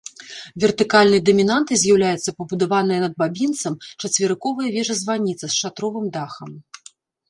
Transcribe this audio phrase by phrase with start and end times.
[0.61, 6.49] Вертыкальнай дамінантай з'яўляецца пабудаваная над бабінцам чацверыковая вежа-званіца з шатровым дахам.